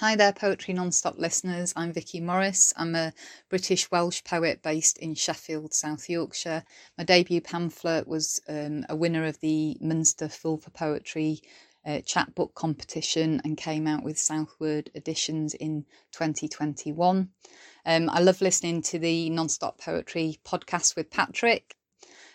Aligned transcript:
Hi 0.00 0.16
there, 0.16 0.32
Poetry 0.32 0.72
Non-Stop 0.72 1.18
listeners. 1.18 1.74
I'm 1.76 1.92
Vicky 1.92 2.20
Morris. 2.20 2.72
I'm 2.74 2.94
a 2.94 3.12
British 3.50 3.90
Welsh 3.90 4.24
poet 4.24 4.62
based 4.62 4.96
in 4.96 5.14
Sheffield, 5.14 5.74
South 5.74 6.08
Yorkshire. 6.08 6.64
My 6.96 7.04
debut 7.04 7.42
pamphlet 7.42 8.08
was 8.08 8.40
um, 8.48 8.86
a 8.88 8.96
winner 8.96 9.26
of 9.26 9.38
the 9.40 9.76
Munster 9.78 10.30
Fool 10.30 10.56
for 10.56 10.70
Poetry 10.70 11.42
uh, 11.84 12.00
chapbook 12.00 12.54
competition 12.54 13.42
and 13.44 13.58
came 13.58 13.86
out 13.86 14.02
with 14.02 14.16
Southword 14.16 14.90
editions 14.94 15.52
in 15.52 15.84
2021. 16.12 17.28
Um, 17.84 18.08
I 18.08 18.20
love 18.20 18.40
listening 18.40 18.80
to 18.84 18.98
the 18.98 19.28
Non-Stop 19.28 19.82
Poetry 19.82 20.38
podcast 20.46 20.96
with 20.96 21.10
Patrick. 21.10 21.76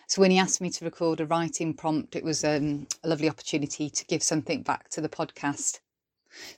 So 0.06 0.20
when 0.20 0.30
he 0.30 0.38
asked 0.38 0.60
me 0.60 0.70
to 0.70 0.84
record 0.84 1.18
a 1.18 1.26
writing 1.26 1.74
prompt, 1.74 2.14
it 2.14 2.22
was 2.22 2.44
um, 2.44 2.86
a 3.02 3.08
lovely 3.08 3.28
opportunity 3.28 3.90
to 3.90 4.04
give 4.04 4.22
something 4.22 4.62
back 4.62 4.88
to 4.90 5.00
the 5.00 5.08
podcast. 5.08 5.80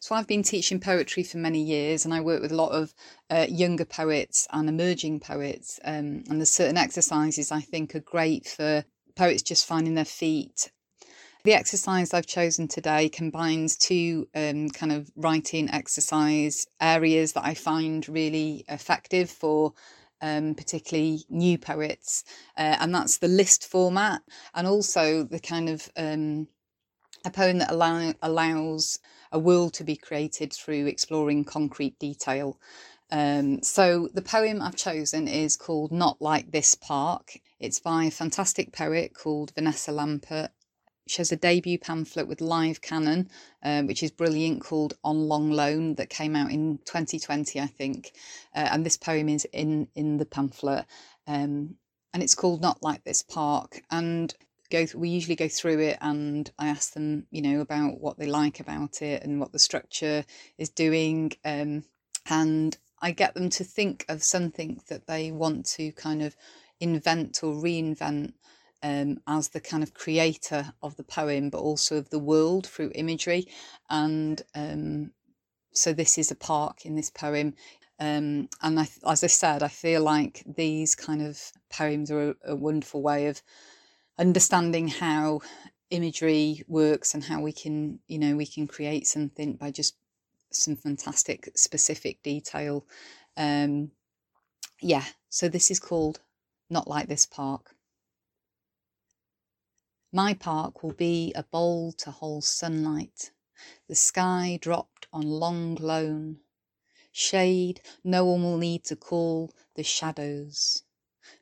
So 0.01 0.15
I've 0.15 0.27
been 0.27 0.43
teaching 0.43 0.81
poetry 0.81 1.23
for 1.23 1.39
many 1.39 1.63
years, 1.63 2.05
and 2.05 2.15
I 2.15 2.21
work 2.21 2.43
with 2.43 2.53
a 2.53 2.57
lot 2.57 2.73
of 2.73 2.95
uh, 3.31 3.47
younger 3.49 3.85
poets 3.85 4.47
and 4.53 4.69
emerging 4.69 5.21
poets. 5.21 5.81
Um, 5.85 6.25
and 6.29 6.41
there's 6.41 6.53
certain 6.53 6.77
exercises 6.77 7.53
I 7.53 7.61
think 7.61 7.95
are 7.95 8.01
great 8.01 8.47
for 8.47 8.85
poets 9.17 9.43
just 9.43 9.67
finding 9.67 9.95
their 9.95 10.05
feet. 10.05 10.71
The 11.45 11.55
exercise 11.55 12.13
I've 12.13 12.27
chosen 12.27 12.69
today 12.69 13.09
combines 13.09 13.77
two 13.77 14.29
um, 14.35 14.69
kind 14.71 14.93
of 14.93 15.11
writing 15.17 15.71
exercise 15.71 16.67
areas 16.81 17.33
that 17.33 17.45
I 17.45 17.55
find 17.55 18.09
really 18.09 18.65
effective 18.69 19.31
for 19.31 19.73
um, 20.21 20.55
particularly 20.55 21.25
new 21.29 21.57
poets, 21.57 22.25
uh, 22.57 22.77
and 22.81 22.95
that's 22.95 23.19
the 23.19 23.29
list 23.29 23.69
format 23.69 24.23
and 24.55 24.67
also 24.67 25.23
the 25.23 25.39
kind 25.39 25.69
of 25.69 25.89
um, 25.97 26.49
a 27.25 27.31
poem 27.31 27.59
that 27.59 27.71
allow, 27.71 28.15
allows 28.23 28.99
a 29.33 29.39
world 29.39 29.75
to 29.75 29.85
be 29.85 29.97
created 29.97 30.53
through 30.53 30.87
exploring 30.87 31.45
concrete 31.45 31.99
detail. 31.99 32.59
Um, 33.11 33.63
so 33.63 34.09
the 34.13 34.23
poem 34.23 34.61
I've 34.61 34.77
chosen 34.77 35.29
is 35.29 35.57
called 35.57 35.93
Not 35.93 36.21
Like 36.21 36.51
This 36.51 36.75
Park. 36.75 37.41
It's 37.59 37.81
by 37.81 38.05
a 38.05 38.11
fantastic 38.11 38.73
poet 38.73 39.15
called 39.15 39.53
Vanessa 39.55 39.91
Lampert. 39.91 40.51
She 41.07 41.19
has 41.19 41.33
a 41.33 41.37
debut 41.37 41.79
pamphlet 41.79 42.29
with 42.29 42.43
live 42.43 42.83
canon, 42.83 43.31
um, 43.63 43.87
which 43.87 44.03
is 44.03 44.11
brilliant, 44.11 44.63
called 44.63 44.95
On 45.03 45.27
Long 45.27 45.51
Loan, 45.51 45.95
that 45.95 46.11
came 46.11 46.37
out 46.37 46.51
in 46.51 46.79
2020, 46.85 47.59
I 47.59 47.67
think. 47.67 48.13
Uh, 48.55 48.69
and 48.71 48.85
this 48.85 48.99
poem 48.99 49.31
is 49.31 49.47
in 49.47 49.89
in 49.95 50.19
the 50.19 50.27
pamphlet, 50.27 50.85
um, 51.27 51.77
and 52.13 52.23
it's 52.23 52.35
called 52.35 52.61
Not 52.61 52.83
Like 52.83 53.05
This 53.05 53.23
Park. 53.23 53.83
And 53.91 54.35
go 54.71 54.87
we 54.95 55.09
usually 55.09 55.37
go 55.37 55.49
through 55.49 55.81
it 55.81 55.99
and 56.01 56.51
I 56.59 56.69
ask 56.69 56.93
them, 56.93 57.27
you 57.31 57.43
know, 57.43 57.61
about 57.61 58.01
what 58.01 58.19
they 58.19 58.27
like 58.27 58.61
about 58.61 59.03
it 59.03 59.23
and 59.23 59.41
what 59.41 59.53
the 59.53 59.59
structure 59.59 60.25
is 60.57 60.69
doing. 60.69 61.33
Um, 61.45 61.85
and 62.29 62.77
I 63.01 63.13
get 63.13 63.35
them 63.35 63.49
to 63.51 63.65
think 63.65 64.05
of 64.09 64.23
something 64.23 64.81
that 64.89 65.07
they 65.07 65.31
want 65.31 65.67
to 65.67 65.93
kind 65.93 66.23
of 66.23 66.37
invent 66.81 67.43
or 67.43 67.55
reinvent 67.55 68.33
um, 68.83 69.21
as 69.27 69.49
the 69.49 69.61
kind 69.61 69.83
of 69.83 69.95
creator 69.95 70.73
of 70.83 70.97
the 70.97 71.05
poem, 71.05 71.51
but 71.51 71.59
also 71.59 71.97
of 71.97 72.11
the 72.11 72.19
world 72.19 72.67
through 72.67 72.93
imagery. 72.95 73.49
And 73.91 74.41
um, 74.55 75.13
so 75.73 75.93
this 75.93 76.19
is 76.19 76.31
a 76.31 76.37
park 76.37 76.85
in 76.85 76.95
this 76.95 77.11
poem. 77.11 77.55
Um, 78.01 78.49
and 78.63 78.79
I, 78.79 78.89
as 79.07 79.25
I 79.25 79.29
said, 79.29 79.63
I 79.63 79.69
feel 79.69 80.03
like 80.03 80.45
these 80.47 80.95
kind 80.95 81.23
of 81.23 81.41
poems 81.71 82.11
are 82.11 82.31
a, 82.31 82.35
a 82.45 82.57
wonderful 82.57 83.03
way 83.03 83.27
of 83.27 83.43
understanding 84.19 84.89
how 84.89 85.41
imagery 85.91 86.63
works 86.67 87.15
and 87.15 87.25
how 87.25 87.41
we 87.41 87.53
can 87.53 87.99
you 88.09 88.19
know 88.19 88.37
we 88.37 88.47
can 88.47 88.67
create 88.67 89.07
something 89.07 89.55
by 89.55 89.71
just 89.71 89.97
some 90.51 90.77
fantastic 90.77 91.51
specific 91.57 92.23
detail. 92.23 92.87
Um 93.37 93.93
yeah 94.81 95.05
so 95.29 95.49
this 95.49 95.71
is 95.71 95.81
called 95.81 96.21
not 96.71 96.89
like 96.89 97.09
this 97.09 97.27
park. 97.27 97.75
My 100.13 100.35
park 100.35 100.83
will 100.83 100.93
be 100.95 101.33
a 101.35 101.43
bowl 101.43 101.93
to 101.99 102.11
hold 102.11 102.45
sunlight. 102.45 103.31
The 103.89 103.95
sky 103.95 104.59
dropped 104.61 105.07
on 105.13 105.23
long 105.23 105.75
loan 105.77 106.39
shade. 107.13 107.81
No 108.05 108.25
one 108.25 108.43
will 108.43 108.59
need 108.59 108.85
to 108.85 108.97
call 108.97 109.53
the 109.75 109.83
shadows 109.83 110.83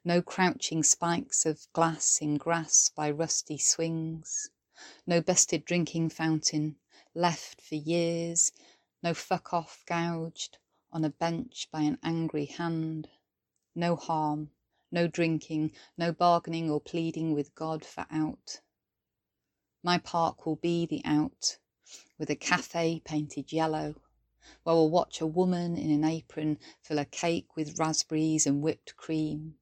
no 0.04 0.22
crouching 0.22 0.82
spikes 0.84 1.44
of 1.46 1.66
glass 1.72 2.18
in 2.20 2.36
grass 2.36 2.90
by 2.94 3.10
rusty 3.10 3.58
swings, 3.58 4.50
no 5.04 5.20
busted 5.20 5.64
drinking 5.64 6.08
fountain 6.08 6.76
left 7.14 7.60
for 7.60 7.74
years, 7.74 8.52
no 9.02 9.14
fuck 9.14 9.52
off 9.52 9.84
gouged 9.86 10.58
on 10.92 11.04
a 11.04 11.10
bench 11.10 11.68
by 11.72 11.82
an 11.82 11.98
angry 12.04 12.46
hand, 12.46 13.08
no 13.74 13.96
harm, 13.96 14.50
no 14.92 15.08
drinking, 15.08 15.72
no 15.96 16.12
bargaining 16.12 16.70
or 16.70 16.80
pleading 16.80 17.32
with 17.32 17.54
God 17.54 17.84
for 17.84 18.06
out. 18.10 18.60
My 19.82 19.98
park 19.98 20.46
will 20.46 20.56
be 20.56 20.86
the 20.86 21.02
out, 21.04 21.58
with 22.18 22.30
a 22.30 22.36
cafe 22.36 23.00
painted 23.04 23.52
yellow, 23.52 23.96
where 24.62 24.74
we'll 24.74 24.90
watch 24.90 25.20
a 25.20 25.26
woman 25.26 25.76
in 25.76 25.90
an 25.90 26.04
apron 26.04 26.58
fill 26.82 26.98
a 26.98 27.04
cake 27.04 27.56
with 27.56 27.78
raspberries 27.78 28.46
and 28.46 28.62
whipped 28.62 28.96
cream 28.96 29.58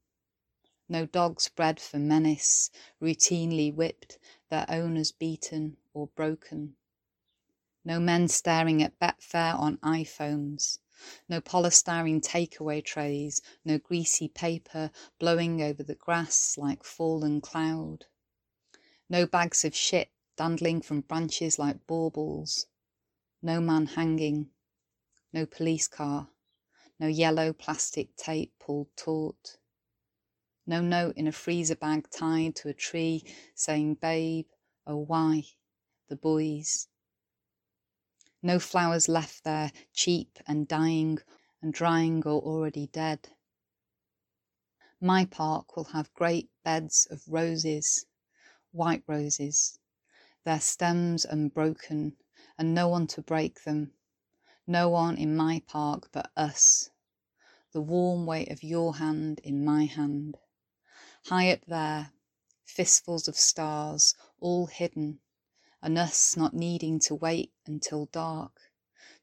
no 0.89 1.06
dogs 1.06 1.49
bred 1.49 1.81
for 1.81 1.99
menace, 1.99 2.71
routinely 3.00 3.75
whipped, 3.75 4.19
their 4.50 4.67
owners 4.69 5.12
beaten 5.12 5.77
or 5.93 6.09
broken. 6.09 6.77
No 7.84 8.00
men 8.00 8.28
staring 8.28 8.83
at 8.83 8.99
Betfair 8.99 9.59
on 9.59 9.78
iPhones. 9.78 10.78
No 11.28 11.41
polystyrene 11.41 12.22
takeaway 12.22 12.84
trays, 12.84 13.43
no 13.65 13.78
greasy 13.78 14.28
paper 14.28 14.91
blowing 15.19 15.61
over 15.61 15.83
the 15.83 15.95
grass 15.95 16.56
like 16.56 16.84
fallen 16.84 17.41
cloud. 17.41 18.06
No 19.11 19.27
bags 19.27 19.65
of 19.65 19.75
shit 19.75 20.11
dandling 20.37 20.83
from 20.83 21.03
branches 21.03 21.59
like 21.59 21.87
baubles. 21.87 22.66
No 23.43 23.61
man 23.61 23.87
hanging. 23.87 24.51
No 25.33 25.45
police 25.45 25.89
car. 25.89 26.28
No 26.99 27.06
yellow 27.06 27.53
plastic 27.53 28.16
tape 28.16 28.53
pulled 28.59 28.89
taut. 28.97 29.56
No 30.67 30.81
note 30.81 31.19
in 31.19 31.27
a 31.27 31.33
freezer 31.33 31.77
bag 31.77 32.09
tied 32.09 32.57
to 32.57 32.69
a 32.69 32.73
tree 32.73 33.23
saying, 33.55 33.97
Babe, 33.97 34.47
oh 34.87 34.97
why? 34.97 35.45
The 36.09 36.17
boys. 36.17 36.89
No 38.43 38.59
flowers 38.59 39.07
left 39.07 39.45
there, 39.45 39.73
cheap 39.93 40.39
and 40.47 40.67
dying 40.67 41.19
and 41.61 41.73
drying 41.73 42.23
or 42.25 42.41
already 42.41 42.87
dead. 42.87 43.29
My 45.03 45.27
park 45.27 45.77
will 45.77 45.85
have 45.85 46.15
great 46.15 46.49
beds 46.65 47.07
of 47.11 47.23
roses, 47.29 48.07
white 48.73 49.03
roses, 49.07 49.79
their 50.45 50.61
stems 50.61 51.27
unbroken, 51.27 52.17
and 52.57 52.75
no 52.75 52.89
one 52.89 53.07
to 53.09 53.21
break 53.21 53.65
them, 53.65 53.93
no 54.67 54.89
one 54.89 55.19
in 55.19 55.37
my 55.37 55.63
park 55.67 56.09
but 56.11 56.31
us, 56.37 56.89
the 57.73 57.83
warm 57.83 58.25
weight 58.25 58.51
of 58.51 58.63
your 58.63 58.97
hand 58.97 59.41
in 59.41 59.63
my 59.63 59.85
hand. 59.85 60.39
High 61.29 61.53
up 61.53 61.65
there, 61.67 62.12
fistfuls 62.67 63.29
of 63.29 63.37
stars, 63.37 64.15
all 64.41 64.67
hidden, 64.67 65.21
and 65.81 65.97
us 65.97 66.37
not 66.37 66.53
needing 66.53 66.99
to 66.99 67.15
wait 67.15 67.51
until 67.67 68.11
dark 68.12 68.61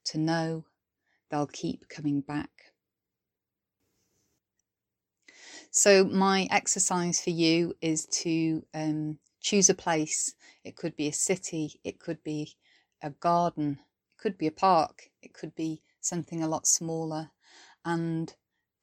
to 0.06 0.18
know 0.18 0.66
they'll 1.30 1.46
keep 1.46 1.90
coming 1.90 2.22
back. 2.22 2.74
So, 5.70 6.04
my 6.04 6.48
exercise 6.50 7.22
for 7.22 7.30
you 7.30 7.76
is 7.82 8.08
to 8.24 8.66
um, 8.74 9.20
choose 9.40 9.70
a 9.70 9.76
place. 9.76 10.34
It 10.64 10.76
could 10.76 10.96
be 10.96 11.08
a 11.08 11.14
city, 11.14 11.80
it 11.84 12.00
could 12.00 12.24
be 12.24 12.56
a 13.04 13.12
garden, 13.12 13.74
it 13.74 14.18
could 14.20 14.40
be 14.40 14.48
a 14.48 14.52
park, 14.52 15.12
it 15.22 15.36
could 15.36 15.54
be 15.54 15.84
something 16.00 16.42
a 16.42 16.48
lot 16.48 16.66
smaller, 16.66 17.30
and 17.86 18.34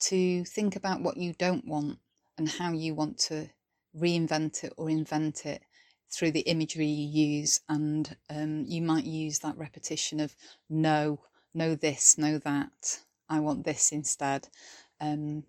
to 0.03 0.45
think 0.45 0.77
about 0.77 1.03
what 1.03 1.17
you 1.17 1.33
don't 1.33 1.67
want 1.67 1.99
and 2.39 2.49
how 2.49 2.73
you 2.73 2.95
want 2.95 3.19
to 3.19 3.51
reinvent 3.97 4.65
it 4.65 4.73
or 4.77 4.89
invent 4.89 5.45
it 5.45 5.63
through 6.11 6.31
the 6.31 6.41
imagery 6.41 6.87
you 6.87 7.39
use. 7.39 7.61
And 7.69 8.17
um, 8.31 8.65
you 8.67 8.81
might 8.81 9.05
use 9.05 9.41
that 9.41 9.59
repetition 9.59 10.21
of 10.21 10.35
no, 10.71 11.21
no 11.53 11.75
this, 11.75 12.17
no 12.17 12.39
that. 12.39 13.01
I 13.29 13.41
want 13.41 13.65
this 13.65 13.93
instead. 13.93 14.49
Um, 15.01 15.45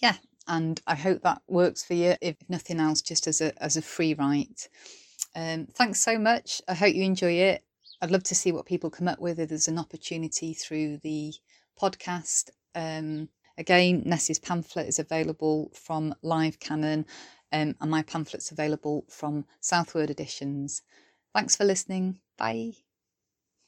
yeah, 0.00 0.16
and 0.46 0.80
I 0.86 0.94
hope 0.94 1.22
that 1.22 1.42
works 1.48 1.84
for 1.84 1.94
you. 1.94 2.14
If 2.20 2.36
nothing 2.48 2.78
else, 2.78 3.02
just 3.02 3.26
as 3.26 3.40
a 3.40 3.60
as 3.62 3.76
a 3.76 3.82
free 3.82 4.14
write. 4.14 4.68
Um, 5.34 5.66
thanks 5.74 6.00
so 6.00 6.18
much. 6.18 6.62
I 6.68 6.74
hope 6.74 6.94
you 6.94 7.04
enjoy 7.04 7.32
it. 7.32 7.64
I'd 8.00 8.10
love 8.10 8.22
to 8.24 8.34
see 8.34 8.52
what 8.52 8.66
people 8.66 8.90
come 8.90 9.08
up 9.08 9.18
with 9.18 9.40
if 9.40 9.48
there's 9.48 9.68
an 9.68 9.78
opportunity 9.78 10.54
through 10.54 10.98
the 10.98 11.34
podcast. 11.80 12.50
Um, 12.74 13.28
Again, 13.58 14.02
Nessie's 14.04 14.38
pamphlet 14.38 14.88
is 14.88 14.98
available 14.98 15.70
from 15.74 16.14
Live 16.22 16.60
Canon, 16.60 17.06
um, 17.52 17.74
and 17.80 17.90
my 17.90 18.02
pamphlet's 18.02 18.50
available 18.50 19.04
from 19.08 19.46
Southword 19.60 20.10
Editions. 20.10 20.82
Thanks 21.34 21.56
for 21.56 21.64
listening. 21.64 22.20
Bye. 22.38 22.85